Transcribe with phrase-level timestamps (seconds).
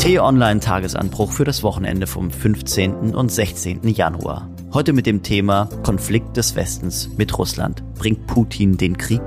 [0.00, 3.14] T-Online-Tagesanbruch für das Wochenende vom 15.
[3.14, 3.86] und 16.
[3.86, 4.48] Januar.
[4.72, 7.84] Heute mit dem Thema Konflikt des Westens mit Russland.
[7.96, 9.20] Bringt Putin den Krieg?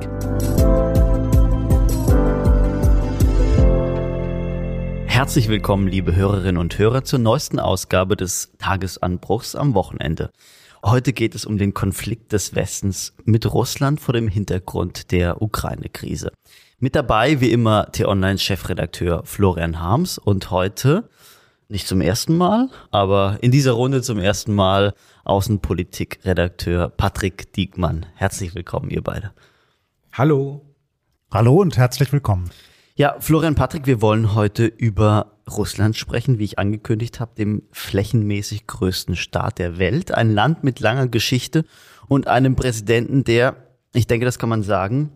[5.06, 10.32] Herzlich willkommen, liebe Hörerinnen und Hörer, zur neuesten Ausgabe des Tagesanbruchs am Wochenende.
[10.84, 16.32] Heute geht es um den Konflikt des Westens mit Russland vor dem Hintergrund der Ukraine-Krise.
[16.84, 21.08] Mit dabei, wie immer, T-Online-Chefredakteur Florian Harms und heute,
[21.70, 28.06] nicht zum ersten Mal, aber in dieser Runde zum ersten Mal Außenpolitik-Redakteur Patrick Diekmann.
[28.16, 29.32] Herzlich willkommen, ihr beide.
[30.12, 30.66] Hallo.
[31.32, 32.50] Hallo und herzlich willkommen.
[32.96, 38.68] Ja, Florian Patrick, wir wollen heute über Russland sprechen, wie ich angekündigt habe, dem flächenmäßig
[38.68, 40.14] größten Staat der Welt.
[40.14, 41.64] Ein Land mit langer Geschichte
[42.10, 43.56] und einem Präsidenten, der,
[43.94, 45.14] ich denke, das kann man sagen,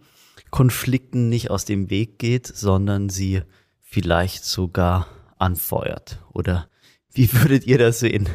[0.52, 3.42] Konflikten nicht aus dem Weg geht, sondern sie
[3.82, 6.20] vielleicht sogar anfeuert.
[6.34, 6.70] Oder
[7.14, 8.28] wie würdet ihr das sehen?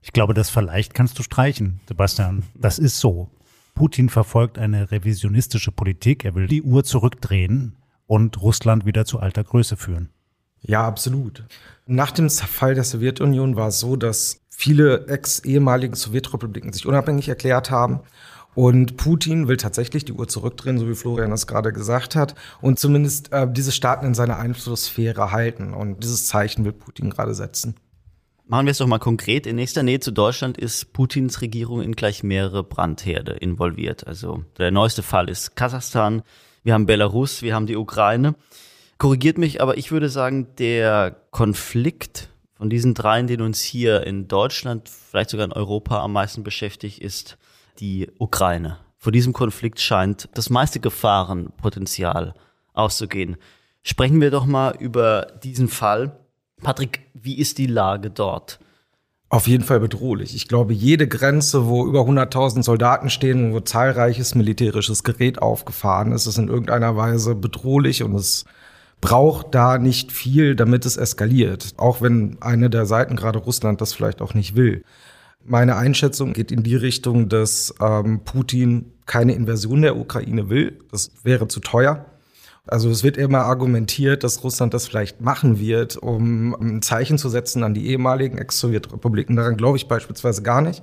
[0.00, 2.42] Ich glaube, das vielleicht kannst du streichen, Sebastian.
[2.54, 3.30] Das ist so.
[3.74, 6.24] Putin verfolgt eine revisionistische Politik.
[6.24, 10.10] Er will die Uhr zurückdrehen und Russland wieder zu alter Größe führen.
[10.60, 11.44] Ja, absolut.
[11.86, 17.70] Nach dem Zerfall der Sowjetunion war es so, dass viele ex-ehemaligen Sowjetrepubliken sich unabhängig erklärt
[17.70, 18.00] haben.
[18.54, 22.78] Und Putin will tatsächlich die Uhr zurückdrehen, so wie Florian das gerade gesagt hat, und
[22.78, 25.72] zumindest äh, diese Staaten in seiner Einflusssphäre halten.
[25.72, 27.76] Und dieses Zeichen will Putin gerade setzen.
[28.46, 29.46] Machen wir es doch mal konkret.
[29.46, 34.06] In nächster Nähe zu Deutschland ist Putins Regierung in gleich mehrere Brandherde involviert.
[34.06, 36.22] Also der neueste Fall ist Kasachstan,
[36.62, 38.34] wir haben Belarus, wir haben die Ukraine.
[38.98, 44.28] Korrigiert mich, aber ich würde sagen, der Konflikt von diesen dreien, den uns hier in
[44.28, 47.38] Deutschland, vielleicht sogar in Europa am meisten beschäftigt, ist
[47.80, 48.78] die Ukraine.
[48.96, 52.34] Vor diesem Konflikt scheint das meiste Gefahrenpotenzial
[52.72, 53.36] auszugehen.
[53.82, 56.16] Sprechen wir doch mal über diesen Fall.
[56.62, 58.60] Patrick, wie ist die Lage dort?
[59.28, 60.36] Auf jeden Fall bedrohlich.
[60.36, 66.26] Ich glaube, jede Grenze, wo über 100.000 Soldaten stehen, wo zahlreiches militärisches Gerät aufgefahren ist,
[66.26, 68.44] ist in irgendeiner Weise bedrohlich und es
[69.00, 71.72] braucht da nicht viel, damit es eskaliert.
[71.78, 74.84] Auch wenn eine der Seiten, gerade Russland, das vielleicht auch nicht will.
[75.44, 80.78] Meine Einschätzung geht in die Richtung, dass ähm, Putin keine Invasion der Ukraine will.
[80.90, 82.06] Das wäre zu teuer.
[82.66, 87.28] Also es wird immer argumentiert, dass Russland das vielleicht machen wird, um ein Zeichen zu
[87.28, 89.34] setzen an die ehemaligen Ex-Sowjetrepubliken.
[89.34, 90.82] Daran glaube ich beispielsweise gar nicht.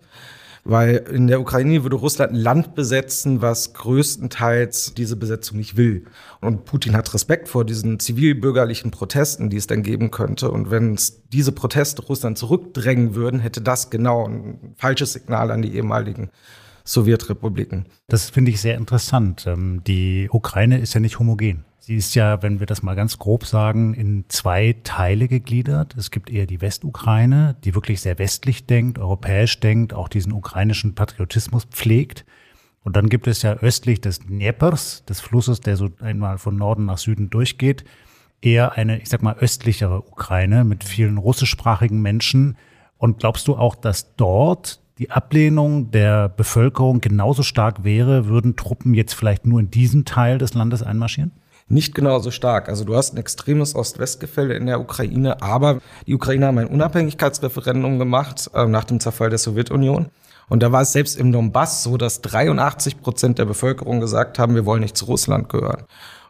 [0.64, 6.06] Weil in der Ukraine würde Russland ein Land besetzen, was größtenteils diese Besetzung nicht will.
[6.42, 10.52] Und Putin hat Respekt vor diesen zivilbürgerlichen Protesten, die es dann geben könnte.
[10.52, 15.62] Und wenn es diese Proteste Russland zurückdrängen würden, hätte das genau ein falsches Signal an
[15.62, 16.30] die ehemaligen
[16.90, 17.86] Sowjetrepubliken.
[18.08, 19.46] Das finde ich sehr interessant.
[19.46, 21.66] Ähm, die Ukraine ist ja nicht homogen.
[21.80, 25.96] Sie ist ja, wenn wir das mal ganz grob sagen, in zwei Teile gegliedert.
[25.98, 30.96] Es gibt eher die Westukraine, die wirklich sehr westlich denkt, europäisch denkt, auch diesen ukrainischen
[30.96, 32.26] Patriotismus pflegt.
[32.84, 36.86] Und dann gibt es ja östlich des Dneprs, des Flusses, der so einmal von Norden
[36.86, 37.84] nach Süden durchgeht,
[38.42, 42.58] eher eine, ich sag mal, östlichere Ukraine mit vielen russischsprachigen Menschen.
[42.98, 48.94] Und glaubst du auch, dass dort die Ablehnung der Bevölkerung genauso stark wäre, würden Truppen
[48.94, 51.32] jetzt vielleicht nur in diesen Teil des Landes einmarschieren?
[51.72, 52.68] nicht genauso stark.
[52.68, 58.00] Also du hast ein extremes Ost-West-Gefälle in der Ukraine, aber die Ukraine haben ein Unabhängigkeitsreferendum
[58.00, 60.08] gemacht äh, nach dem Zerfall der Sowjetunion.
[60.50, 64.56] Und da war es selbst im Donbass so, dass 83 Prozent der Bevölkerung gesagt haben,
[64.56, 65.84] wir wollen nicht zu Russland gehören.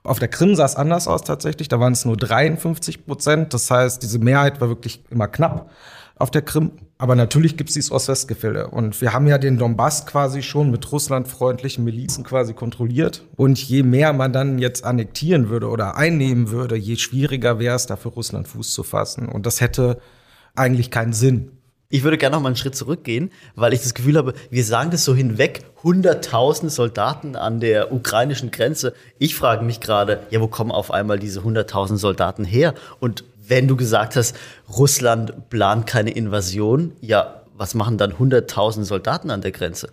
[0.03, 3.53] Auf der Krim sah es anders aus tatsächlich, da waren es nur 53 Prozent.
[3.53, 5.69] Das heißt, diese Mehrheit war wirklich immer knapp
[6.17, 6.71] auf der Krim.
[7.01, 8.67] Aber natürlich gibt es dieses Ost-West-Gefälle.
[8.67, 13.23] Und wir haben ja den Donbass quasi schon mit russlandfreundlichen Milizen quasi kontrolliert.
[13.37, 17.85] Und je mehr man dann jetzt annektieren würde oder einnehmen würde, je schwieriger wäre es,
[17.85, 19.29] da für Russland Fuß zu fassen.
[19.29, 20.01] Und das hätte
[20.55, 21.51] eigentlich keinen Sinn.
[21.87, 24.91] Ich würde gerne noch mal einen Schritt zurückgehen, weil ich das Gefühl habe, wir sagen
[24.91, 28.93] das so hinweg, hunderttausend Soldaten an der ukrainischen Grenze.
[29.17, 32.73] Ich frage mich gerade, ja, wo kommen auf einmal diese hunderttausend Soldaten her?
[32.99, 34.35] Und wenn du gesagt hast,
[34.77, 39.89] Russland plant keine Invasion, ja, was machen dann 100.000 Soldaten an der Grenze?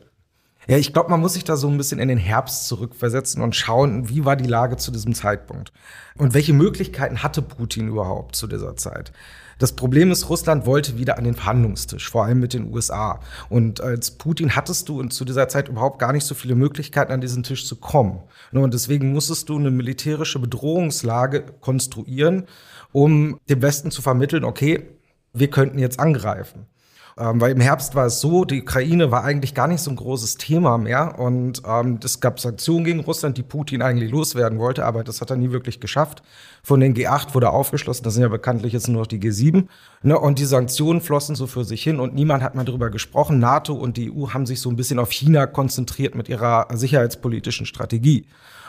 [0.68, 3.54] Ja, ich glaube, man muss sich da so ein bisschen in den Herbst zurückversetzen und
[3.54, 5.72] schauen, wie war die Lage zu diesem Zeitpunkt
[6.18, 9.12] und welche Möglichkeiten hatte Putin überhaupt zu dieser Zeit.
[9.58, 13.20] Das Problem ist, Russland wollte wieder an den Verhandlungstisch, vor allem mit den USA.
[13.48, 17.22] Und als Putin hattest du zu dieser Zeit überhaupt gar nicht so viele Möglichkeiten, an
[17.22, 18.20] diesen Tisch zu kommen.
[18.52, 22.46] Und deswegen musstest du eine militärische Bedrohungslage konstruieren,
[22.92, 24.82] um dem Westen zu vermitteln, okay,
[25.32, 26.66] wir könnten jetzt angreifen.
[27.18, 29.96] Ähm, weil im Herbst war es so, die Ukraine war eigentlich gar nicht so ein
[29.96, 34.84] großes Thema mehr und ähm, es gab Sanktionen gegen Russland, die Putin eigentlich loswerden wollte,
[34.84, 36.22] aber das hat er nie wirklich geschafft.
[36.62, 39.66] Von den G8 wurde aufgeschlossen, das sind ja bekanntlich jetzt nur noch die G7.
[40.02, 40.18] Ne?
[40.18, 43.38] Und die Sanktionen flossen so für sich hin und niemand hat mal darüber gesprochen.
[43.38, 47.64] NATO und die EU haben sich so ein bisschen auf China konzentriert mit ihrer sicherheitspolitischen
[47.64, 48.26] Strategie.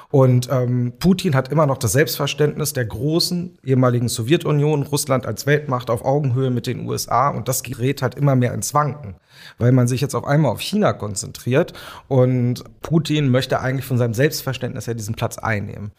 [0.09, 5.89] Und ähm, Putin hat immer noch das Selbstverständnis der großen ehemaligen Sowjetunion, Russland als Weltmacht
[5.89, 7.29] auf Augenhöhe mit den USA.
[7.29, 9.15] Und das gerät halt immer mehr ins Wanken,
[9.57, 11.73] weil man sich jetzt auf einmal auf China konzentriert.
[12.07, 15.91] Und Putin möchte eigentlich von seinem Selbstverständnis her diesen Platz einnehmen.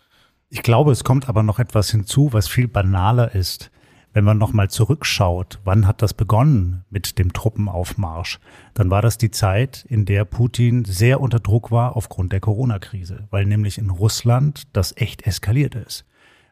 [0.48, 3.70] Ich glaube, es kommt aber noch etwas hinzu, was viel banaler ist.
[4.14, 8.40] Wenn man nochmal zurückschaut, wann hat das begonnen mit dem Truppenaufmarsch,
[8.74, 13.28] dann war das die Zeit, in der Putin sehr unter Druck war aufgrund der Corona-Krise,
[13.30, 16.06] weil nämlich in Russland das echt eskaliert ist.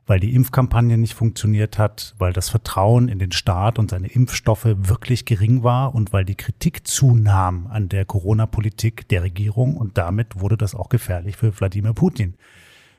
[0.08, 4.66] Weil die Impfkampagne nicht funktioniert hat, weil das Vertrauen in den Staat und seine Impfstoffe
[4.66, 10.38] wirklich gering war und weil die Kritik zunahm an der Corona-Politik der Regierung und damit
[10.38, 12.34] wurde das auch gefährlich für Wladimir Putin.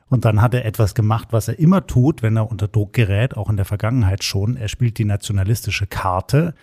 [0.10, 3.36] Und dann hat er etwas gemacht, was er immer tut, wenn er unter Druck gerät,
[3.36, 4.56] auch in der Vergangenheit schon.
[4.56, 6.54] Er spielt die nationalistische Karte,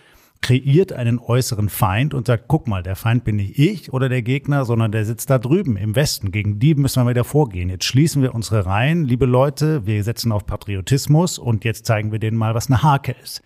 [0.41, 4.23] kreiert einen äußeren Feind und sagt, guck mal, der Feind bin nicht ich oder der
[4.23, 6.31] Gegner, sondern der sitzt da drüben im Westen.
[6.31, 7.69] Gegen die müssen wir wieder vorgehen.
[7.69, 12.19] Jetzt schließen wir unsere Reihen, liebe Leute, wir setzen auf Patriotismus und jetzt zeigen wir
[12.19, 13.43] denen mal, was eine Hake ist.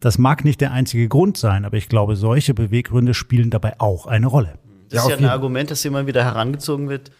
[0.00, 4.06] Das mag nicht der einzige Grund sein, aber ich glaube, solche Beweggründe spielen dabei auch
[4.06, 4.58] eine Rolle.
[4.90, 7.10] Das ist ja ein Argument, das immer wieder herangezogen wird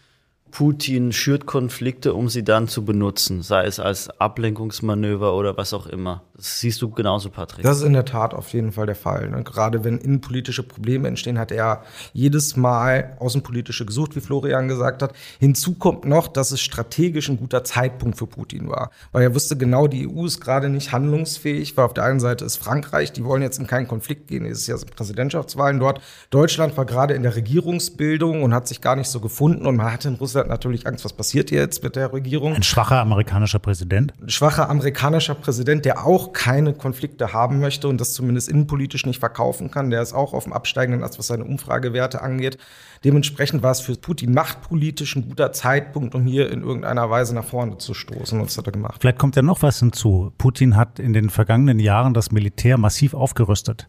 [0.50, 5.87] Putin schürt Konflikte, um sie dann zu benutzen, sei es als Ablenkungsmanöver oder was auch
[5.87, 6.22] immer.
[6.34, 7.62] Das siehst du genauso, Patrick.
[7.62, 9.31] Das ist in der Tat auf jeden Fall der Fall.
[9.31, 9.43] Ne?
[9.43, 11.82] Gerade wenn innenpolitische Probleme entstehen, hat er
[12.12, 15.14] jedes Mal außenpolitische gesucht, wie Florian gesagt hat.
[15.40, 18.90] Hinzu kommt noch, dass es strategisch ein guter Zeitpunkt für Putin war.
[19.12, 22.44] Weil er wusste genau, die EU ist gerade nicht handlungsfähig, weil auf der einen Seite
[22.44, 26.00] ist Frankreich, die wollen jetzt in keinen Konflikt gehen, es ist ja Präsidentschaftswahlen dort.
[26.31, 29.92] Deutschland war gerade in der Regierungsbildung und hat sich gar nicht so gefunden und man
[29.92, 32.54] hatte in Russland hat natürlich Angst, was passiert jetzt mit der Regierung.
[32.54, 34.12] Ein schwacher amerikanischer Präsident?
[34.20, 39.20] Ein schwacher amerikanischer Präsident, der auch keine Konflikte haben möchte und das zumindest innenpolitisch nicht
[39.20, 39.90] verkaufen kann.
[39.90, 42.58] Der ist auch auf dem absteigenden Ast, was seine Umfragewerte angeht.
[43.04, 47.44] Dementsprechend war es für Putin machtpolitisch ein guter Zeitpunkt, um hier in irgendeiner Weise nach
[47.44, 48.40] vorne zu stoßen.
[48.40, 49.00] Und das hat er gemacht.
[49.00, 50.32] Vielleicht kommt ja noch was hinzu.
[50.38, 53.88] Putin hat in den vergangenen Jahren das Militär massiv aufgerüstet,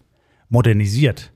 [0.50, 1.32] modernisiert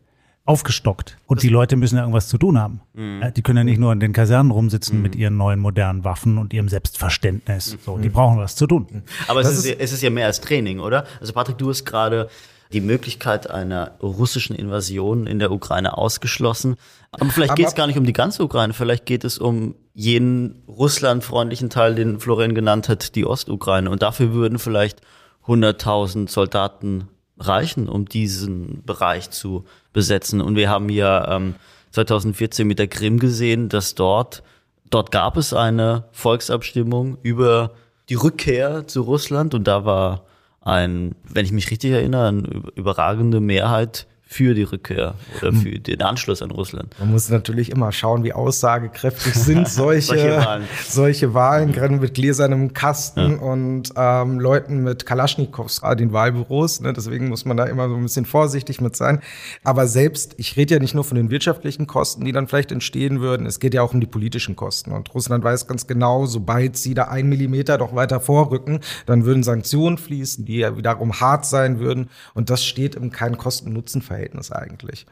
[0.45, 1.17] aufgestockt.
[1.27, 2.81] Und das die Leute müssen ja irgendwas zu tun haben.
[2.93, 3.33] Mhm.
[3.35, 5.03] Die können ja nicht nur in den Kasernen rumsitzen mhm.
[5.03, 7.77] mit ihren neuen modernen Waffen und ihrem Selbstverständnis.
[7.85, 8.13] So, die mhm.
[8.13, 9.03] brauchen was zu tun.
[9.27, 11.05] Aber es ist, ist, es ist ja mehr als Training, oder?
[11.19, 12.29] Also Patrick, du hast gerade
[12.73, 16.75] die Möglichkeit einer russischen Invasion in der Ukraine ausgeschlossen.
[17.11, 20.63] Aber vielleicht geht es gar nicht um die ganze Ukraine, vielleicht geht es um jenen
[20.67, 23.89] russlandfreundlichen Teil, den Florian genannt hat, die Ostukraine.
[23.89, 25.01] Und dafür würden vielleicht
[25.45, 27.09] 100.000 Soldaten
[27.41, 30.41] reichen, um diesen Bereich zu besetzen.
[30.41, 31.55] Und wir haben ja ähm,
[31.91, 34.43] 2014 mit der Krim gesehen, dass dort,
[34.89, 37.71] dort gab es eine Volksabstimmung über
[38.09, 40.25] die Rückkehr zu Russland und da war
[40.61, 45.57] ein, wenn ich mich richtig erinnere, eine überragende Mehrheit für die Rückkehr oder hm.
[45.57, 46.95] für den Anschluss an Russland.
[46.99, 52.13] Man muss natürlich immer schauen, wie aussagekräftig sind solche, solche Wahlen, solche Wahlen gerade mit
[52.13, 53.37] gläsernem Kasten ja.
[53.39, 56.79] und ähm, Leuten mit Kalaschnikows an den Wahlbüros.
[56.79, 56.93] Ne?
[56.93, 59.19] Deswegen muss man da immer so ein bisschen vorsichtig mit sein.
[59.65, 63.19] Aber selbst, ich rede ja nicht nur von den wirtschaftlichen Kosten, die dann vielleicht entstehen
[63.19, 64.93] würden, es geht ja auch um die politischen Kosten.
[64.93, 69.43] Und Russland weiß ganz genau, sobald sie da ein Millimeter doch weiter vorrücken, dann würden
[69.43, 72.09] Sanktionen fließen, die ja wiederum hart sein würden.
[72.33, 75.05] Und das steht im kein Kosten-Nutzen-Verhältnis Verhältnis eigentlich.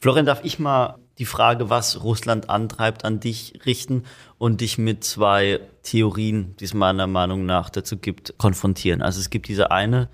[0.00, 4.02] Florian, darf ich mal die Frage, was Russland antreibt, an dich richten
[4.38, 9.02] und dich mit zwei Theorien, die es meiner Meinung nach dazu gibt, konfrontieren.
[9.02, 10.08] Also es gibt diese eine,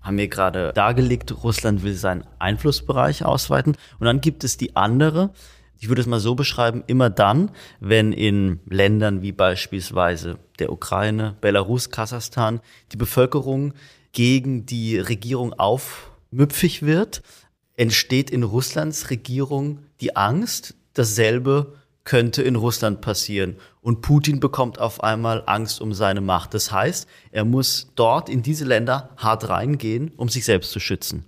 [0.00, 3.76] haben wir gerade dargelegt, Russland will seinen Einflussbereich ausweiten.
[4.00, 5.32] Und dann gibt es die andere,
[5.78, 11.36] ich würde es mal so beschreiben, immer dann, wenn in Ländern wie beispielsweise der Ukraine,
[11.40, 12.60] Belarus, Kasachstan
[12.92, 13.74] die Bevölkerung
[14.12, 17.22] gegen die Regierung aufmüpfig wird,
[17.80, 23.56] entsteht in Russlands Regierung die Angst, dasselbe könnte in Russland passieren.
[23.80, 26.52] Und Putin bekommt auf einmal Angst um seine Macht.
[26.52, 31.24] Das heißt, er muss dort in diese Länder hart reingehen, um sich selbst zu schützen.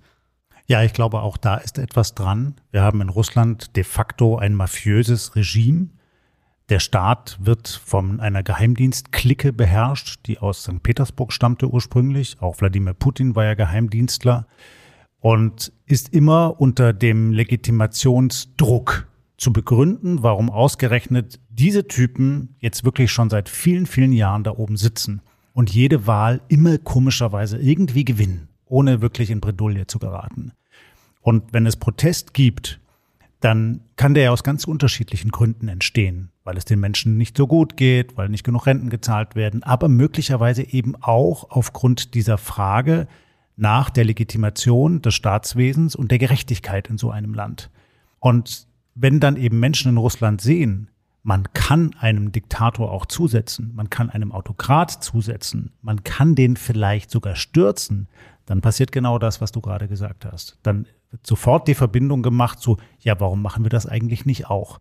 [0.67, 2.53] Ja, ich glaube, auch da ist etwas dran.
[2.69, 5.87] Wir haben in Russland de facto ein mafiöses Regime.
[6.69, 10.83] Der Staat wird von einer Geheimdienstklicke beherrscht, die aus St.
[10.83, 12.37] Petersburg stammte ursprünglich.
[12.41, 14.45] Auch Wladimir Putin war ja Geheimdienstler
[15.23, 23.29] und ist immer unter dem Legitimationsdruck zu begründen, warum ausgerechnet diese Typen jetzt wirklich schon
[23.29, 25.21] seit vielen, vielen Jahren da oben sitzen
[25.53, 30.51] und jede Wahl immer komischerweise irgendwie gewinnen, ohne wirklich in Bredouille zu geraten.
[31.21, 32.81] Und wenn es Protest gibt,
[33.39, 37.47] dann kann der ja aus ganz unterschiedlichen Gründen entstehen, weil es den Menschen nicht so
[37.47, 43.07] gut geht, weil nicht genug Renten gezahlt werden, aber möglicherweise eben auch aufgrund dieser Frage
[43.55, 47.69] nach der Legitimation des Staatswesens und der Gerechtigkeit in so einem Land.
[48.19, 50.89] Und wenn dann eben Menschen in Russland sehen,
[51.23, 57.09] man kann einem Diktator auch zusetzen, man kann einem Autokrat zusetzen, man kann den vielleicht
[57.09, 58.07] sogar stürzen,
[58.45, 60.57] dann passiert genau das, was du gerade gesagt hast.
[60.63, 64.79] Dann wird sofort die Verbindung gemacht zu, ja, warum machen wir das eigentlich nicht auch?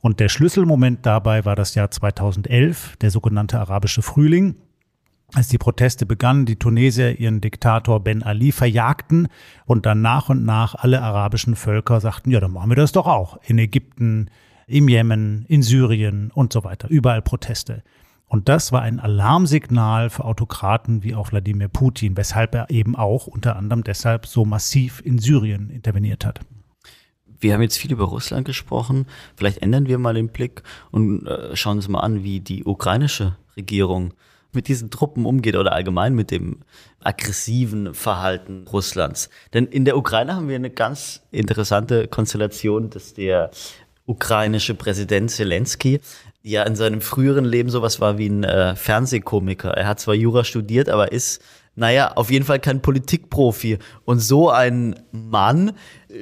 [0.00, 4.56] Und der Schlüsselmoment dabei war das Jahr 2011, der sogenannte arabische Frühling,
[5.34, 9.28] als die Proteste begannen, die Tunesier ihren Diktator Ben Ali verjagten
[9.66, 13.06] und dann nach und nach alle arabischen Völker sagten, ja, dann machen wir das doch
[13.06, 13.38] auch.
[13.46, 14.30] In Ägypten,
[14.66, 16.88] im Jemen, in Syrien und so weiter.
[16.88, 17.82] Überall Proteste.
[18.26, 23.26] Und das war ein Alarmsignal für Autokraten wie auch Wladimir Putin, weshalb er eben auch
[23.26, 26.40] unter anderem deshalb so massiv in Syrien interveniert hat.
[27.40, 29.06] Wir haben jetzt viel über Russland gesprochen.
[29.36, 33.36] Vielleicht ändern wir mal den Blick und äh, schauen uns mal an, wie die ukrainische
[33.56, 34.12] Regierung
[34.52, 36.60] mit diesen Truppen umgeht oder allgemein mit dem
[37.00, 39.28] aggressiven Verhalten Russlands.
[39.54, 43.50] Denn in der Ukraine haben wir eine ganz interessante Konstellation, dass der
[44.06, 46.00] ukrainische Präsident Zelensky
[46.42, 49.70] ja in seinem früheren Leben sowas war wie ein äh, Fernsehkomiker.
[49.70, 51.42] Er hat zwar Jura studiert, aber ist,
[51.74, 53.78] naja, auf jeden Fall kein Politikprofi.
[54.04, 55.72] Und so ein Mann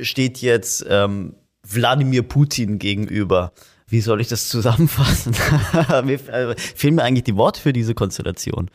[0.02, 3.52] steht jetzt ähm, Wladimir Putin gegenüber.
[3.88, 5.32] Wie soll ich das zusammenfassen?
[6.04, 8.70] mir äh, fehlen mir eigentlich die Worte für diese Konstellation.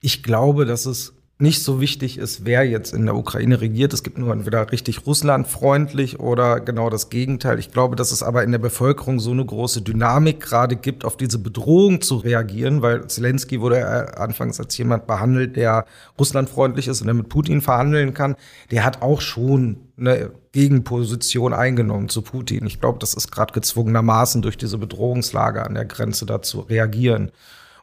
[0.00, 3.92] Ich glaube, dass es nicht so wichtig ist, wer jetzt in der Ukraine regiert.
[3.92, 7.58] Es gibt nur entweder richtig russlandfreundlich oder genau das Gegenteil.
[7.58, 11.16] Ich glaube, dass es aber in der Bevölkerung so eine große Dynamik gerade gibt, auf
[11.16, 15.86] diese Bedrohung zu reagieren, weil Zelensky wurde anfangs als jemand behandelt, der
[16.20, 18.36] russlandfreundlich ist und der mit Putin verhandeln kann.
[18.70, 22.64] Der hat auch schon eine Gegenposition eingenommen zu Putin.
[22.66, 27.32] Ich glaube, das ist gerade gezwungenermaßen durch diese Bedrohungslage an der Grenze dazu reagieren.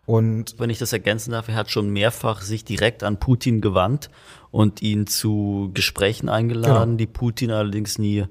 [0.05, 4.09] Und wenn ich das ergänzen darf, er hat schon mehrfach sich direkt an Putin gewandt
[4.49, 6.97] und ihn zu Gesprächen eingeladen, genau.
[6.97, 8.25] die Putin allerdings nie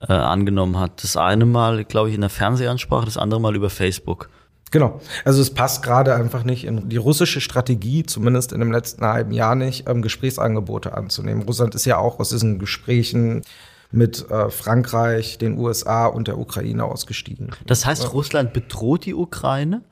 [0.00, 1.02] äh, angenommen hat.
[1.02, 4.28] Das eine Mal, glaube ich, in der Fernsehansprache, das andere Mal über Facebook.
[4.70, 5.00] Genau.
[5.24, 9.32] Also es passt gerade einfach nicht in die russische Strategie, zumindest in dem letzten halben
[9.32, 11.42] Jahr nicht, ähm, Gesprächsangebote anzunehmen.
[11.42, 13.42] Russland ist ja auch aus diesen Gesprächen
[13.92, 17.50] mit äh, Frankreich, den USA und der Ukraine ausgestiegen.
[17.66, 19.82] Das heißt, Russland bedroht die Ukraine?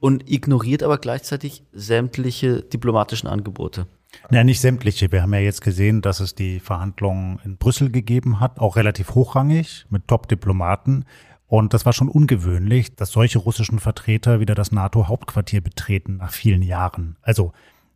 [0.00, 3.86] Und ignoriert aber gleichzeitig sämtliche diplomatischen Angebote.
[4.30, 5.12] Ja, nicht sämtliche.
[5.12, 9.14] Wir haben ja jetzt gesehen, dass es die Verhandlungen in Brüssel gegeben hat, auch relativ
[9.14, 11.04] hochrangig mit Top-Diplomaten.
[11.46, 16.62] Und das war schon ungewöhnlich, dass solche russischen Vertreter wieder das NATO-Hauptquartier betreten nach vielen
[16.62, 17.16] Jahren.
[17.22, 17.52] Also,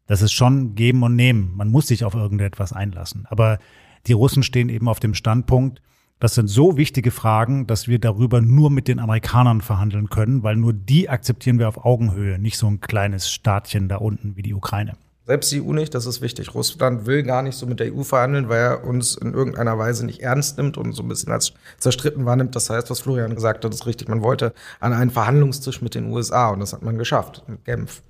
[0.06, 1.56] das ist schon geben und nehmen.
[1.56, 3.26] Man muss sich auf irgendetwas einlassen.
[3.28, 3.58] Aber
[4.06, 5.82] die Russen stehen eben auf dem Standpunkt,
[6.20, 10.54] das sind so wichtige Fragen, dass wir darüber nur mit den Amerikanern verhandeln können, weil
[10.54, 14.54] nur die akzeptieren wir auf Augenhöhe, nicht so ein kleines Staatchen da unten wie die
[14.54, 14.92] Ukraine.
[15.26, 16.54] Selbst die EU nicht, das ist wichtig.
[16.54, 20.04] Russland will gar nicht so mit der EU verhandeln, weil er uns in irgendeiner Weise
[20.04, 22.54] nicht ernst nimmt und so ein bisschen als zerstritten wahrnimmt.
[22.56, 24.08] Das heißt, was Florian gesagt hat, ist richtig.
[24.08, 28.02] Man wollte an einen Verhandlungstisch mit den USA und das hat man geschafft mit Genf.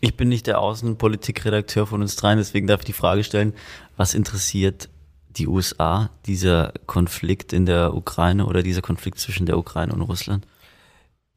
[0.00, 3.54] Ich bin nicht der Außenpolitikredakteur von uns dreien, deswegen darf ich die Frage stellen,
[3.96, 4.90] was interessiert
[5.36, 10.46] die USA, dieser Konflikt in der Ukraine oder dieser Konflikt zwischen der Ukraine und Russland?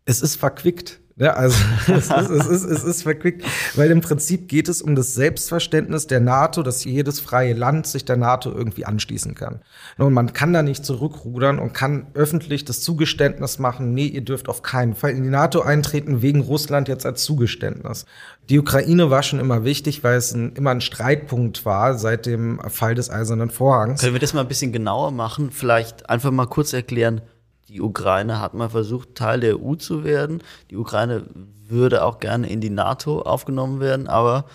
[0.05, 0.99] Es ist verquickt.
[1.19, 1.57] Ja, also
[1.87, 3.43] es ist, es, ist, es ist verquickt,
[3.75, 8.05] weil im Prinzip geht es um das Selbstverständnis der NATO, dass jedes freie Land sich
[8.05, 9.61] der NATO irgendwie anschließen kann.
[9.97, 14.47] Und man kann da nicht zurückrudern und kann öffentlich das Zugeständnis machen, nee, ihr dürft
[14.47, 18.05] auf keinen Fall in die NATO eintreten wegen Russland jetzt als Zugeständnis.
[18.49, 22.59] Die Ukraine war schon immer wichtig, weil es ein, immer ein Streitpunkt war seit dem
[22.69, 24.01] Fall des Eisernen Vorhangs.
[24.01, 25.49] Können wir das mal ein bisschen genauer machen?
[25.49, 27.21] Vielleicht einfach mal kurz erklären,
[27.69, 30.41] die Ukraine hat mal versucht, Teil der EU zu werden.
[30.71, 31.25] Die Ukraine
[31.67, 34.45] würde auch gerne in die NATO aufgenommen werden, aber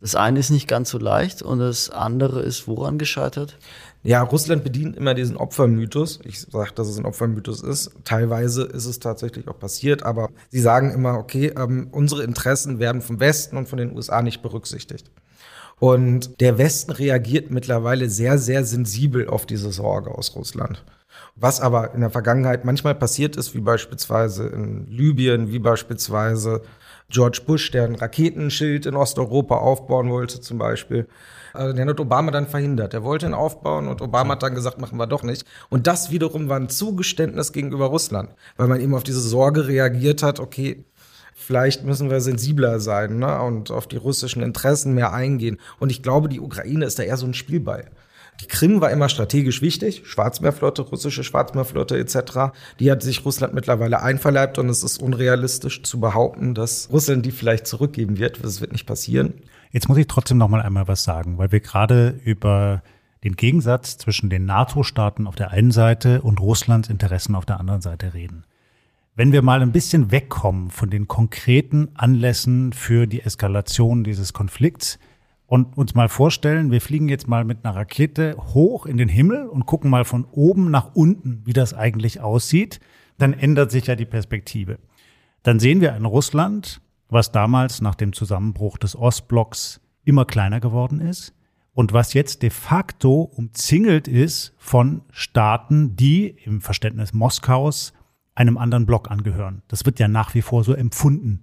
[0.00, 3.58] das eine ist nicht ganz so leicht und das andere ist woran gescheitert?
[4.04, 6.20] Ja, Russland bedient immer diesen Opfermythos.
[6.24, 7.90] Ich sage, dass es ein Opfermythos ist.
[8.04, 13.02] Teilweise ist es tatsächlich auch passiert, aber sie sagen immer, okay, ähm, unsere Interessen werden
[13.02, 15.10] vom Westen und von den USA nicht berücksichtigt.
[15.80, 20.84] Und der Westen reagiert mittlerweile sehr, sehr sensibel auf diese Sorge aus Russland.
[21.36, 26.62] Was aber in der Vergangenheit manchmal passiert ist, wie beispielsweise in Libyen, wie beispielsweise
[27.10, 31.06] George Bush, der ein Raketenschild in Osteuropa aufbauen wollte zum Beispiel.
[31.54, 32.92] Also den hat Obama dann verhindert.
[32.92, 35.46] Er wollte ihn aufbauen und Obama hat dann gesagt, machen wir doch nicht.
[35.70, 40.22] Und das wiederum war ein Zugeständnis gegenüber Russland, weil man eben auf diese Sorge reagiert
[40.22, 40.84] hat, okay,
[41.38, 43.40] vielleicht müssen wir sensibler sein ne?
[43.40, 45.58] und auf die russischen Interessen mehr eingehen.
[45.78, 47.90] Und ich glaube, die Ukraine ist da eher so ein Spielball.
[48.40, 52.52] Die Krim war immer strategisch wichtig, Schwarzmeerflotte, russische Schwarzmeerflotte etc.
[52.78, 57.32] Die hat sich Russland mittlerweile einverleibt und es ist unrealistisch zu behaupten, dass Russland die
[57.32, 58.44] vielleicht zurückgeben wird.
[58.44, 59.34] Das wird nicht passieren.
[59.70, 62.82] Jetzt muss ich trotzdem noch mal einmal was sagen, weil wir gerade über
[63.24, 67.80] den Gegensatz zwischen den NATO-Staaten auf der einen Seite und Russlands Interessen auf der anderen
[67.80, 68.44] Seite reden.
[69.18, 75.00] Wenn wir mal ein bisschen wegkommen von den konkreten Anlässen für die Eskalation dieses Konflikts
[75.48, 79.48] und uns mal vorstellen, wir fliegen jetzt mal mit einer Rakete hoch in den Himmel
[79.48, 82.78] und gucken mal von oben nach unten, wie das eigentlich aussieht,
[83.18, 84.78] dann ändert sich ja die Perspektive.
[85.42, 91.00] Dann sehen wir ein Russland, was damals nach dem Zusammenbruch des Ostblocks immer kleiner geworden
[91.00, 91.34] ist
[91.74, 97.94] und was jetzt de facto umzingelt ist von Staaten, die im Verständnis Moskaus
[98.38, 99.62] einem anderen Block angehören.
[99.68, 101.42] Das wird ja nach wie vor so empfunden.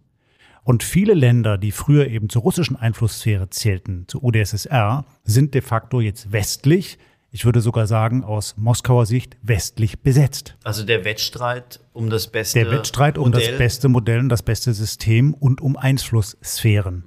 [0.64, 6.00] Und viele Länder, die früher eben zur russischen Einflusssphäre zählten, zur UdSSR, sind de facto
[6.02, 6.98] jetzt westlich,
[7.32, 10.56] ich würde sogar sagen, aus Moskauer Sicht westlich besetzt.
[10.64, 13.50] Also der Wettstreit um das beste Der Wettstreit um Modell.
[13.50, 17.04] das beste Modell und das beste System und um Einflusssphären.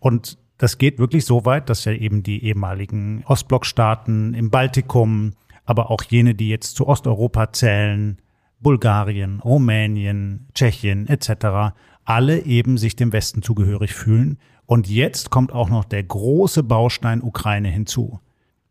[0.00, 5.34] Und das geht wirklich so weit, dass ja eben die ehemaligen Ostblockstaaten im Baltikum,
[5.64, 8.18] aber auch jene, die jetzt zu Osteuropa zählen,
[8.60, 11.74] Bulgarien, Rumänien, Tschechien etc.
[12.04, 14.38] alle eben sich dem Westen zugehörig fühlen.
[14.66, 18.20] Und jetzt kommt auch noch der große Baustein Ukraine hinzu.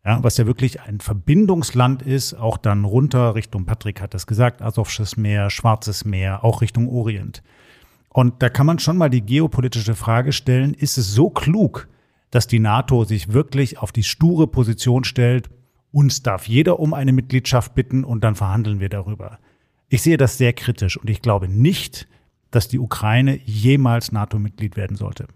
[0.04, 4.62] Ja, was ja wirklich ein Verbindungsland ist, auch dann runter Richtung, Patrick hat das gesagt,
[4.62, 7.42] Asowsches Meer, Schwarzes Meer, auch Richtung Orient.
[8.08, 11.86] Und da kann man schon mal die geopolitische Frage stellen, ist es so klug,
[12.30, 15.50] dass die NATO sich wirklich auf die sture Position stellt,
[15.92, 19.38] uns darf jeder um eine Mitgliedschaft bitten und dann verhandeln wir darüber.
[19.92, 22.06] Ich sehe das sehr kritisch und ich glaube nicht,
[22.52, 25.26] dass die Ukraine jemals NATO-Mitglied werden sollte.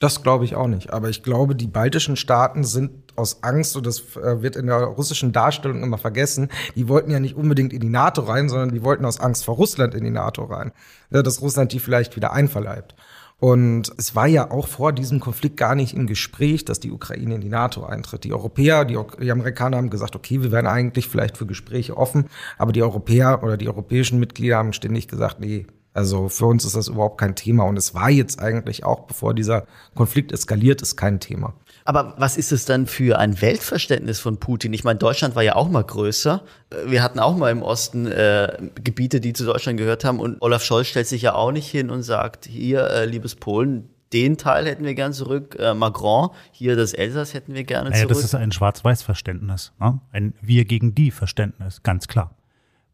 [0.00, 0.92] Das glaube ich auch nicht.
[0.92, 4.76] Aber ich glaube, die baltischen Staaten sind aus Angst, und das äh, wird in der
[4.76, 8.82] russischen Darstellung immer vergessen, die wollten ja nicht unbedingt in die NATO rein, sondern die
[8.82, 10.72] wollten aus Angst vor Russland in die NATO rein.
[11.10, 12.96] Dass Russland die vielleicht wieder einverleibt.
[13.38, 17.34] Und es war ja auch vor diesem Konflikt gar nicht im Gespräch, dass die Ukraine
[17.34, 18.24] in die NATO eintritt.
[18.24, 22.28] Die Europäer, die, die, Amerikaner haben gesagt, okay, wir wären eigentlich vielleicht für Gespräche offen,
[22.56, 25.66] aber die Europäer oder die europäischen Mitglieder haben ständig gesagt, nee,
[25.96, 27.64] also für uns ist das überhaupt kein Thema.
[27.64, 31.54] Und es war jetzt eigentlich auch, bevor dieser Konflikt eskaliert ist, kein Thema.
[31.84, 34.72] Aber was ist es dann für ein Weltverständnis von Putin?
[34.72, 36.42] Ich meine, Deutschland war ja auch mal größer.
[36.84, 40.20] Wir hatten auch mal im Osten äh, Gebiete, die zu Deutschland gehört haben.
[40.20, 43.88] Und Olaf Scholz stellt sich ja auch nicht hin und sagt, hier, äh, liebes Polen,
[44.12, 45.56] den Teil hätten wir gern zurück.
[45.58, 48.16] Äh, Macron, hier das Elsass hätten wir gerne naja, zurück.
[48.16, 50.00] Das ist ein Schwarz-Weiß-Verständnis, ne?
[50.12, 52.36] ein Wir gegen die Verständnis, ganz klar.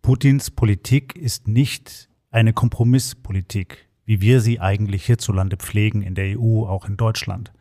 [0.03, 6.65] Putins Politik ist nicht eine Kompromisspolitik, wie wir sie eigentlich hierzulande pflegen in der EU,
[6.67, 7.53] auch in Deutschland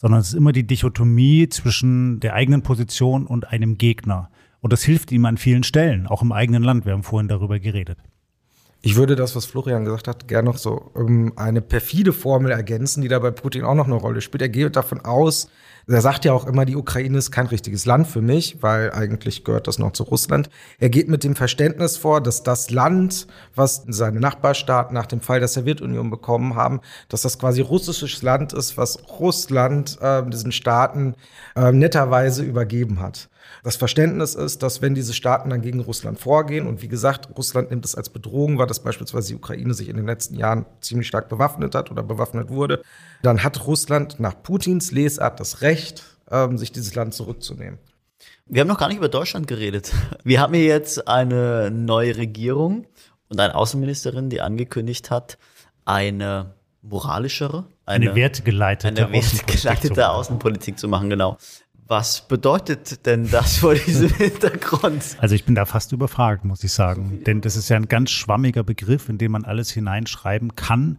[0.00, 4.30] sondern es ist immer die Dichotomie zwischen der eigenen Position und einem Gegner.
[4.60, 6.86] Und das hilft ihm an vielen Stellen, auch im eigenen Land.
[6.86, 7.98] Wir haben vorhin darüber geredet.
[8.82, 12.50] Ich würde das, was Florian gesagt hat, gerne noch so um, ähm, eine perfide Formel
[12.50, 14.40] ergänzen, die da bei Putin auch noch eine Rolle spielt.
[14.40, 15.48] Er geht davon aus,
[15.86, 19.44] er sagt ja auch immer, die Ukraine ist kein richtiges Land für mich, weil eigentlich
[19.44, 20.48] gehört das noch zu Russland.
[20.78, 25.40] Er geht mit dem Verständnis vor, dass das Land, was seine Nachbarstaaten nach dem Fall
[25.40, 31.16] der Sowjetunion bekommen haben, dass das quasi russisches Land ist, was Russland äh, diesen Staaten
[31.56, 33.28] äh, netterweise übergeben hat.
[33.62, 37.70] Das Verständnis ist, dass wenn diese Staaten dann gegen Russland vorgehen, und wie gesagt, Russland
[37.70, 41.08] nimmt es als Bedrohung wahr, dass beispielsweise die Ukraine sich in den letzten Jahren ziemlich
[41.08, 42.82] stark bewaffnet hat oder bewaffnet wurde,
[43.22, 47.78] dann hat Russland nach Putins Lesart das Recht, ähm, sich dieses Land zurückzunehmen.
[48.46, 49.92] Wir haben noch gar nicht über Deutschland geredet.
[50.24, 52.86] Wir haben hier jetzt eine neue Regierung
[53.28, 55.38] und eine Außenministerin, die angekündigt hat,
[55.84, 61.36] eine moralischere, eine, eine wertgeleitete, eine wertgeleitete Außenpolitik zu machen, genau.
[61.90, 65.16] Was bedeutet denn das vor diesem Hintergrund?
[65.18, 67.24] Also ich bin da fast überfragt, muss ich sagen.
[67.26, 70.98] Denn das ist ja ein ganz schwammiger Begriff, in den man alles hineinschreiben kann.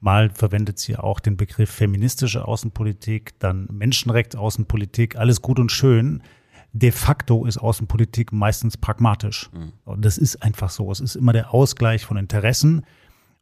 [0.00, 6.24] Mal verwendet sie auch den Begriff feministische Außenpolitik, dann Menschenrechtsaußenpolitik, alles gut und schön.
[6.72, 9.48] De facto ist Außenpolitik meistens pragmatisch.
[9.52, 9.74] Mhm.
[9.84, 10.90] Und das ist einfach so.
[10.90, 12.84] Es ist immer der Ausgleich von Interessen.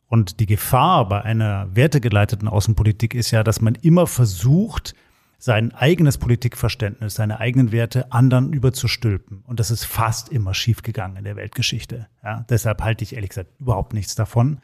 [0.07, 4.95] Und die Gefahr bei einer wertegeleiteten Außenpolitik ist ja, dass man immer versucht,
[5.45, 9.43] sein eigenes Politikverständnis, seine eigenen Werte anderen überzustülpen.
[9.47, 12.07] Und das ist fast immer schiefgegangen in der Weltgeschichte.
[12.23, 14.63] Ja, deshalb halte ich ehrlich gesagt überhaupt nichts davon.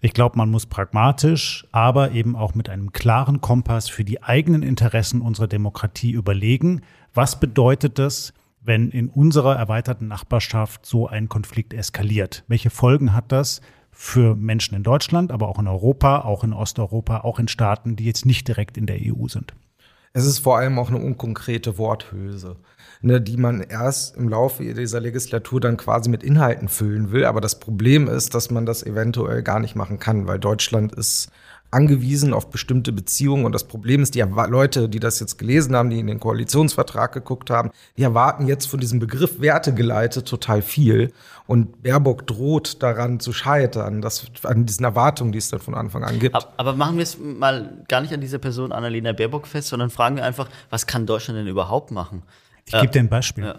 [0.00, 4.62] Ich glaube, man muss pragmatisch, aber eben auch mit einem klaren Kompass für die eigenen
[4.62, 6.82] Interessen unserer Demokratie überlegen,
[7.12, 12.44] was bedeutet das, wenn in unserer erweiterten Nachbarschaft so ein Konflikt eskaliert?
[12.46, 17.22] Welche Folgen hat das für Menschen in Deutschland, aber auch in Europa, auch in Osteuropa,
[17.22, 19.52] auch in Staaten, die jetzt nicht direkt in der EU sind?
[20.14, 22.56] Es ist vor allem auch eine unkonkrete Worthülse,
[23.00, 27.24] ne, die man erst im Laufe dieser Legislatur dann quasi mit Inhalten füllen will.
[27.24, 31.30] Aber das Problem ist, dass man das eventuell gar nicht machen kann, weil Deutschland ist
[31.72, 33.44] angewiesen auf bestimmte Beziehungen.
[33.44, 37.12] Und das Problem ist, die Leute, die das jetzt gelesen haben, die in den Koalitionsvertrag
[37.12, 41.12] geguckt haben, die erwarten jetzt von diesem Begriff Werte geleitet total viel.
[41.46, 46.04] Und Baerbock droht daran zu scheitern, dass, an diesen Erwartungen, die es dann von Anfang
[46.04, 46.36] an gibt.
[46.56, 50.16] Aber machen wir es mal gar nicht an dieser Person Annalena Baerbock fest, sondern fragen
[50.16, 52.22] wir einfach, was kann Deutschland denn überhaupt machen?
[52.66, 53.44] Ich gebe dir ein Beispiel.
[53.44, 53.56] Ja.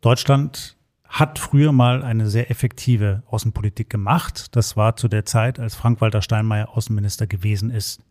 [0.00, 0.76] Deutschland
[1.12, 4.56] hat früher mal eine sehr effektive Außenpolitik gemacht.
[4.56, 8.02] Das war zu der Zeit, als Frank-Walter Steinmeier Außenminister gewesen ist.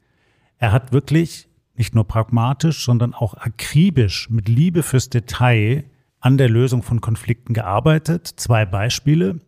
[0.60, 5.84] Er hat wirklich nicht nur pragmatisch, sondern auch akribisch mit Liebe fürs Detail
[6.20, 8.28] an der Lösung von Konflikten gearbeitet.
[8.36, 9.42] Zwei Beispiele.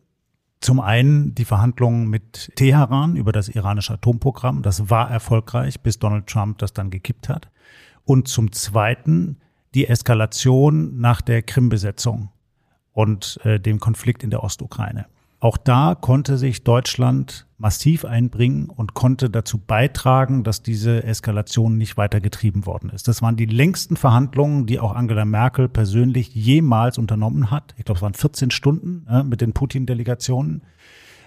[0.59, 4.63] Zum einen die Verhandlungen mit Teheran über das iranische Atomprogramm.
[4.63, 7.51] Das war erfolgreich, bis Donald Trump das dann gekippt hat.
[8.03, 9.37] Und zum zweiten
[9.75, 12.29] die Eskalation nach der Krim-Besetzung
[12.93, 15.05] und äh, dem Konflikt in der Ostukraine.
[15.43, 21.97] Auch da konnte sich Deutschland massiv einbringen und konnte dazu beitragen, dass diese Eskalation nicht
[21.97, 23.09] weiter getrieben worden ist.
[23.09, 27.75] Das waren die längsten Verhandlungen, die auch Angela Merkel persönlich jemals unternommen hat.
[27.77, 30.63] Ich glaube, es waren 14 Stunden äh, mit den Putin-Delegationen.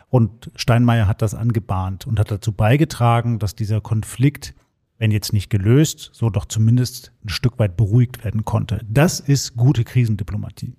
[0.09, 4.55] Und Steinmeier hat das angebahnt und hat dazu beigetragen, dass dieser Konflikt,
[4.97, 8.81] wenn jetzt nicht gelöst, so doch zumindest ein Stück weit beruhigt werden konnte.
[8.89, 10.75] Das ist gute Krisendiplomatie.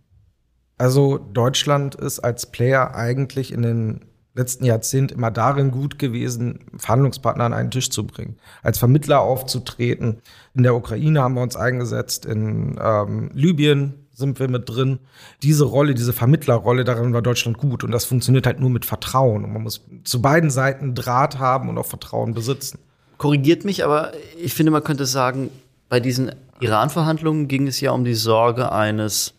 [0.78, 4.02] Also Deutschland ist als Player eigentlich in den
[4.36, 10.22] letzten Jahrzehnten immer darin gut gewesen, Verhandlungspartner an einen Tisch zu bringen, als Vermittler aufzutreten.
[10.54, 15.00] In der Ukraine haben wir uns eingesetzt, in ähm, Libyen sind wir mit drin.
[15.44, 17.84] Diese Rolle, diese Vermittlerrolle, darin war Deutschland gut.
[17.84, 19.44] Und das funktioniert halt nur mit Vertrauen.
[19.44, 22.80] Und man muss zu beiden Seiten Draht haben und auch Vertrauen besitzen.
[23.20, 25.52] Korrigiert mich, aber ich finde, man könnte sagen,
[25.88, 29.34] bei diesen Iran-Verhandlungen ging es ja um die Sorge eines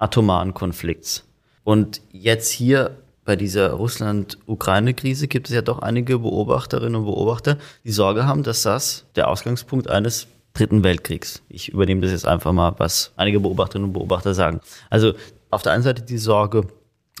[0.00, 1.24] atomaren Konflikts.
[1.62, 7.92] Und jetzt hier bei dieser Russland-Ukraine-Krise gibt es ja doch einige Beobachterinnen und Beobachter, die
[7.92, 11.42] Sorge haben, dass das der Ausgangspunkt eines Dritten Weltkriegs.
[11.48, 14.60] Ich übernehme das jetzt einfach mal, was einige Beobachterinnen und Beobachter sagen.
[14.88, 15.12] Also
[15.50, 16.66] auf der einen Seite die Sorge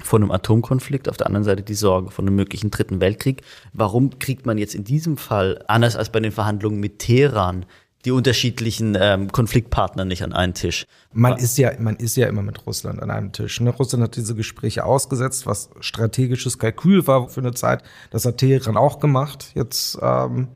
[0.02, 3.42] von einem Atomkonflikt, auf der anderen Seite die Sorge von einem möglichen Dritten Weltkrieg.
[3.72, 7.66] Warum kriegt man jetzt in diesem Fall, anders als bei den Verhandlungen mit Teheran,
[8.04, 10.86] die unterschiedlichen ähm, Konfliktpartner nicht an einen Tisch.
[11.12, 13.60] Man ist ja, man ist ja immer mit Russland an einem Tisch.
[13.60, 13.70] Ne?
[13.70, 17.82] Russland hat diese Gespräche ausgesetzt, was strategisches Kalkül war für eine Zeit.
[18.10, 19.52] Das hat Teheran auch gemacht.
[19.54, 20.48] Jetzt ähm,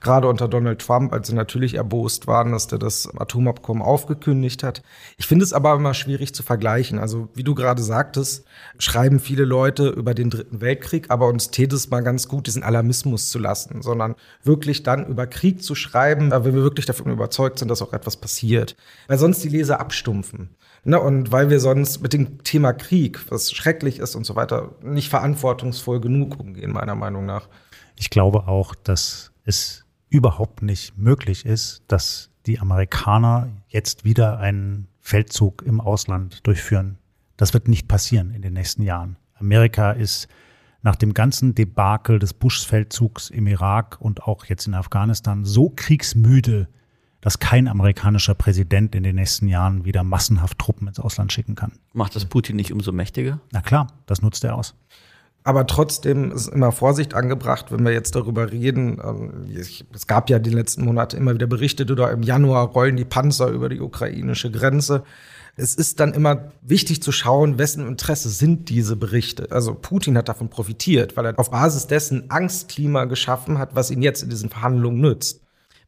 [0.00, 4.82] gerade unter Donald Trump, als sie natürlich erbost waren, dass der das Atomabkommen aufgekündigt hat.
[5.18, 6.98] Ich finde es aber immer schwierig zu vergleichen.
[6.98, 8.44] Also wie du gerade sagtest,
[8.78, 12.62] schreiben viele Leute über den Dritten Weltkrieg, aber uns täte es mal ganz gut, diesen
[12.62, 17.58] Alarmismus zu lassen, sondern wirklich dann über Krieg zu schreiben, wenn wir wirklich davon überzeugt
[17.58, 18.76] sind, dass auch etwas passiert.
[19.06, 20.56] Weil sonst die Leser abstumpfen.
[20.82, 24.76] Ne, und weil wir sonst mit dem Thema Krieg, was schrecklich ist und so weiter,
[24.82, 27.48] nicht verantwortungsvoll genug umgehen, meiner Meinung nach.
[27.96, 34.88] Ich glaube auch, dass es überhaupt nicht möglich ist, dass die Amerikaner jetzt wieder einen
[35.00, 36.98] Feldzug im Ausland durchführen.
[37.36, 39.16] Das wird nicht passieren in den nächsten Jahren.
[39.34, 40.28] Amerika ist
[40.82, 46.68] nach dem ganzen Debakel des Bush-Feldzugs im Irak und auch jetzt in Afghanistan so kriegsmüde,
[47.20, 51.72] dass kein amerikanischer Präsident in den nächsten Jahren wieder massenhaft Truppen ins Ausland schicken kann.
[51.92, 53.40] Macht das Putin nicht umso mächtiger?
[53.52, 54.74] Na klar, das nutzt er aus.
[55.42, 59.00] Aber trotzdem ist immer Vorsicht angebracht, wenn wir jetzt darüber reden.
[59.02, 59.46] Ähm,
[59.94, 63.48] es gab ja die letzten Monate immer wieder Berichte, oder im Januar rollen die Panzer
[63.48, 65.02] über die ukrainische Grenze.
[65.56, 69.48] Es ist dann immer wichtig zu schauen, wessen Interesse sind diese Berichte.
[69.50, 74.02] Also Putin hat davon profitiert, weil er auf Basis dessen Angstklima geschaffen hat, was ihn
[74.02, 75.40] jetzt in diesen Verhandlungen nützt.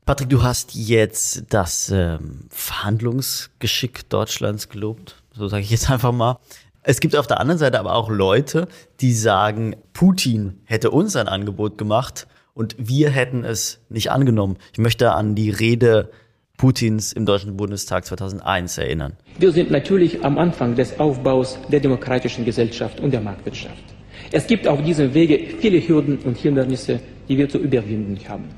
[0.05, 6.39] Patrick, du hast jetzt das ähm, Verhandlungsgeschick Deutschlands gelobt, so sage ich jetzt einfach mal.
[6.85, 8.67] Es gibt auf der anderen Seite aber auch Leute,
[9.01, 14.57] die sagen, Putin hätte uns ein Angebot gemacht und wir hätten es nicht angenommen.
[14.73, 16.11] Ich möchte an die Rede
[16.57, 19.13] Putins im Deutschen Bundestag 2001 erinnern.
[19.39, 23.85] Wir sind natürlich am Anfang des Aufbaus der demokratischen Gesellschaft und der Marktwirtschaft.
[24.33, 28.49] Es gibt auf diesem Wege viele Hürden und Hindernisse, die wir zu überwinden haben.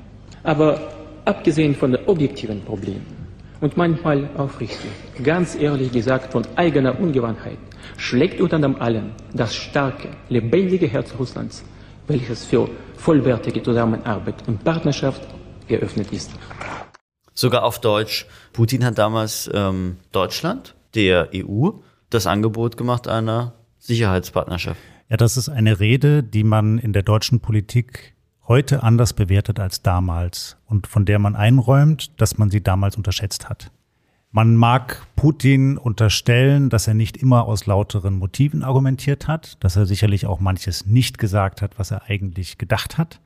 [0.41, 0.79] Aber
[1.25, 3.05] abgesehen von den objektiven Problemen
[3.61, 4.89] und manchmal auch richtig,
[5.23, 7.57] ganz ehrlich gesagt von eigener Ungewandtheit,
[7.97, 11.63] schlägt unter allem das starke, lebendige Herz Russlands,
[12.07, 15.21] welches für vollwertige Zusammenarbeit und Partnerschaft
[15.67, 16.31] geöffnet ist.
[17.33, 18.25] Sogar auf Deutsch.
[18.53, 21.71] Putin hat damals ähm, Deutschland, der EU,
[22.09, 24.79] das Angebot gemacht einer Sicherheitspartnerschaft.
[25.09, 28.15] Ja, das ist eine Rede, die man in der deutschen Politik
[28.47, 33.49] heute anders bewertet als damals und von der man einräumt, dass man sie damals unterschätzt
[33.49, 33.71] hat.
[34.35, 39.85] Man mag Putin unterstellen, dass er nicht immer aus lauteren Motiven argumentiert hat, dass er
[39.85, 43.21] sicherlich auch manches nicht gesagt hat, was er eigentlich gedacht hat.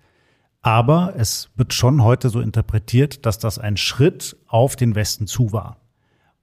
[0.61, 5.51] Aber es wird schon heute so interpretiert, dass das ein Schritt auf den Westen zu
[5.51, 5.77] war.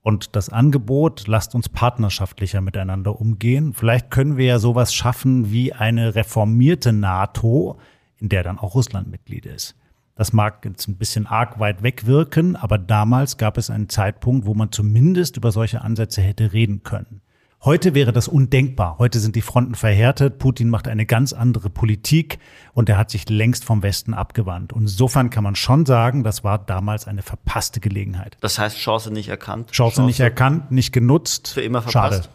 [0.01, 3.73] Und das Angebot, lasst uns partnerschaftlicher miteinander umgehen.
[3.73, 7.79] Vielleicht können wir ja sowas schaffen wie eine reformierte NATO,
[8.17, 9.77] in der dann auch Russland Mitglied ist.
[10.17, 14.47] Das mag jetzt ein bisschen arg weit weg wirken, aber damals gab es einen Zeitpunkt,
[14.47, 17.21] wo man zumindest über solche Ansätze hätte reden können.
[17.63, 18.97] Heute wäre das undenkbar.
[18.97, 20.37] Heute sind die Fronten verhärtet.
[20.37, 22.39] Putin macht eine ganz andere Politik
[22.73, 24.73] und er hat sich längst vom Westen abgewandt.
[24.73, 28.37] Und insofern kann man schon sagen, das war damals eine verpasste Gelegenheit.
[28.41, 29.71] Das heißt, Chance nicht erkannt.
[29.71, 31.49] Chance, Chance nicht erkannt, nicht genutzt.
[31.49, 32.25] Für immer verpasst.
[32.25, 32.29] Schade.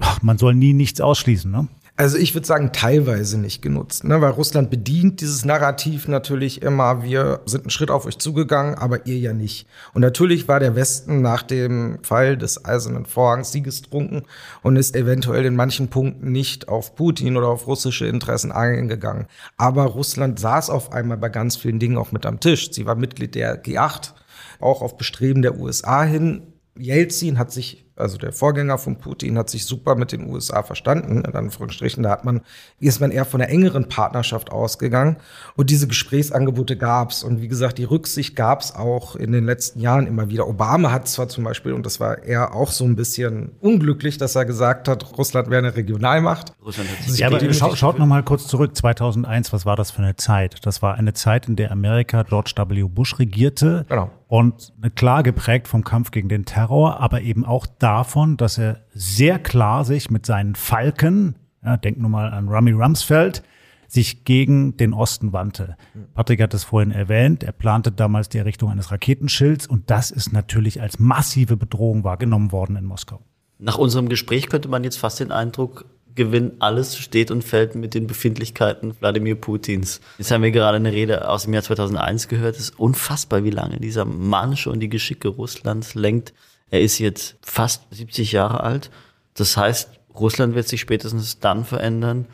[0.00, 1.68] Ach, man soll nie nichts ausschließen, ne?
[2.00, 4.20] Also ich würde sagen, teilweise nicht genutzt, ne?
[4.20, 9.06] weil Russland bedient dieses Narrativ natürlich immer, wir sind einen Schritt auf euch zugegangen, aber
[9.06, 9.66] ihr ja nicht.
[9.94, 14.22] Und natürlich war der Westen nach dem Fall des Eisernen Vorhangs siegestrunken
[14.62, 19.26] und ist eventuell in manchen Punkten nicht auf Putin oder auf russische Interessen eingegangen.
[19.56, 22.70] Aber Russland saß auf einmal bei ganz vielen Dingen auch mit am Tisch.
[22.70, 24.12] Sie war Mitglied der G8,
[24.60, 26.52] auch auf Bestreben der USA hin.
[26.76, 31.22] Jelzin hat sich also der Vorgänger von Putin, hat sich super mit den USA verstanden,
[31.24, 32.02] in Anführungsstrichen.
[32.02, 32.40] Da hat man,
[32.80, 35.16] ist man eher von einer engeren Partnerschaft ausgegangen.
[35.56, 37.22] Und diese Gesprächsangebote gab's.
[37.22, 40.48] Und wie gesagt, die Rücksicht gab's auch in den letzten Jahren immer wieder.
[40.48, 44.34] Obama hat zwar zum Beispiel, und das war eher auch so ein bisschen unglücklich, dass
[44.34, 46.52] er gesagt hat, Russland wäre eine Regionalmacht.
[46.64, 48.76] Russland hat sich ja, aber schau, schaut noch mal kurz zurück.
[48.76, 50.64] 2001, was war das für eine Zeit?
[50.66, 52.84] Das war eine Zeit, in der Amerika George W.
[52.84, 53.86] Bush regierte.
[53.88, 54.10] Genau.
[54.28, 59.38] Und klar geprägt vom Kampf gegen den Terror, aber eben auch davon, dass er sehr
[59.38, 63.42] klar sich mit seinen Falken, ja, denk nur mal an Rummy Rumsfeld,
[63.86, 65.78] sich gegen den Osten wandte.
[66.12, 70.34] Patrick hat es vorhin erwähnt, er plante damals die Errichtung eines Raketenschilds und das ist
[70.34, 73.22] natürlich als massive Bedrohung wahrgenommen worden in Moskau.
[73.58, 77.94] Nach unserem Gespräch könnte man jetzt fast den Eindruck gewinnen, alles steht und fällt mit
[77.94, 80.02] den Befindlichkeiten Wladimir Putins.
[80.18, 82.56] Jetzt haben wir gerade eine Rede aus dem Jahr 2001 gehört.
[82.56, 86.34] Es ist unfassbar, wie lange dieser Mann schon die Geschicke Russlands lenkt.
[86.70, 88.90] Er ist jetzt fast 70 Jahre alt.
[89.34, 92.26] Das heißt, Russland wird sich spätestens dann verändern,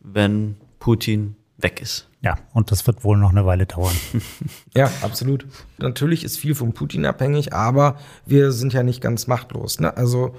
[0.00, 2.08] wenn Putin weg ist.
[2.22, 3.94] Ja, und das wird wohl noch eine Weile dauern.
[4.74, 5.46] ja, absolut.
[5.78, 9.80] Natürlich ist viel von Putin abhängig, aber wir sind ja nicht ganz machtlos.
[9.80, 9.96] Ne?
[9.96, 10.36] Also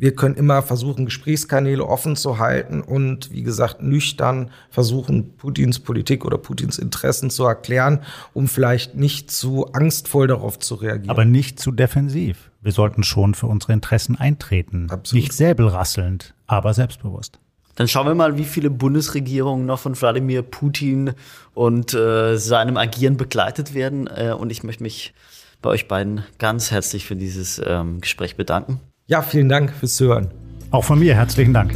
[0.00, 6.24] wir können immer versuchen, Gesprächskanäle offen zu halten und, wie gesagt, nüchtern versuchen, Putins Politik
[6.24, 8.00] oder Putins Interessen zu erklären,
[8.32, 11.10] um vielleicht nicht zu angstvoll darauf zu reagieren.
[11.10, 12.50] Aber nicht zu defensiv.
[12.62, 14.86] Wir sollten schon für unsere Interessen eintreten.
[14.90, 15.22] Absolut.
[15.22, 17.38] Nicht säbelrasselnd, aber selbstbewusst.
[17.74, 21.12] Dann schauen wir mal, wie viele Bundesregierungen noch von Wladimir Putin
[21.52, 24.06] und äh, seinem Agieren begleitet werden.
[24.06, 25.12] Äh, und ich möchte mich
[25.60, 28.80] bei euch beiden ganz herzlich für dieses ähm, Gespräch bedanken.
[29.10, 30.30] Ja, vielen Dank fürs Zuhören.
[30.70, 31.74] Auch von mir herzlichen Dank.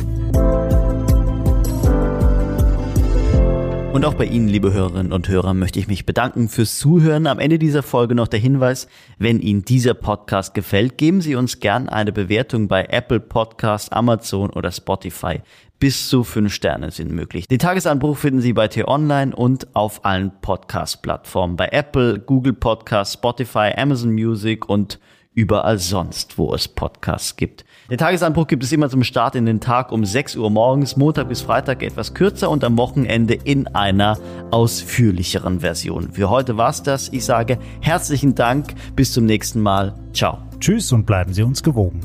[3.92, 7.26] Und auch bei Ihnen, liebe Hörerinnen und Hörer, möchte ich mich bedanken fürs Zuhören.
[7.26, 8.86] Am Ende dieser Folge noch der Hinweis,
[9.18, 14.50] wenn Ihnen dieser Podcast gefällt, geben Sie uns gern eine Bewertung bei Apple Podcast, Amazon
[14.50, 15.40] oder Spotify.
[15.80, 17.48] Bis zu fünf Sterne sind möglich.
[17.48, 21.56] Den Tagesanbruch finden Sie bei T-Online und auf allen Podcast-Plattformen.
[21.56, 25.00] Bei Apple, Google Podcast, Spotify, Amazon Music und
[25.34, 27.64] überall sonst, wo es Podcasts gibt.
[27.90, 31.28] Den Tagesanbruch gibt es immer zum Start in den Tag um 6 Uhr morgens, Montag
[31.28, 34.18] bis Freitag etwas kürzer und am Wochenende in einer
[34.50, 36.12] ausführlicheren Version.
[36.12, 37.08] Für heute war's das.
[37.12, 39.94] Ich sage herzlichen Dank, bis zum nächsten Mal.
[40.14, 40.38] Ciao.
[40.60, 42.00] Tschüss und bleiben Sie uns gewogen.